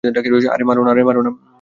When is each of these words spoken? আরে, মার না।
আরে, 0.03 0.63
মার 0.63 0.77
না। 1.17 1.31